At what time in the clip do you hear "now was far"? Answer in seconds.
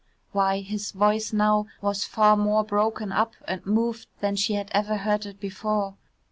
1.31-2.35